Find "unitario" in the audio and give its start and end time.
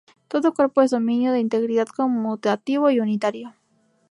2.99-3.53